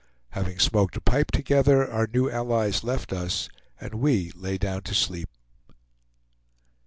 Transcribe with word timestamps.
Having 0.29 0.57
smoked 0.57 0.97
a 0.97 0.99
pipe 1.01 1.29
together, 1.29 1.87
our 1.87 2.07
new 2.11 2.27
allies 2.27 2.83
left 2.83 3.13
us, 3.13 3.49
and 3.79 3.93
we 3.93 4.31
lay 4.31 4.57
down 4.57 4.81
to 4.81 4.95
sleep. 4.95 5.29